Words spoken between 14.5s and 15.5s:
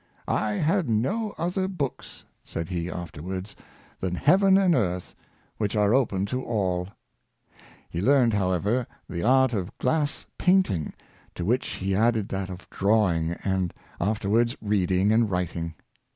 reading and